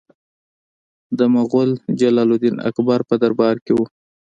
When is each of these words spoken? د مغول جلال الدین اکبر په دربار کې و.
د 1.17 1.19
مغول 1.33 1.69
جلال 1.99 2.29
الدین 2.35 2.55
اکبر 2.69 2.99
په 3.09 3.15
دربار 3.23 3.55
کې 3.65 3.71
و. 3.77 3.79